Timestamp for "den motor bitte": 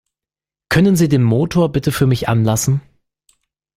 1.09-1.91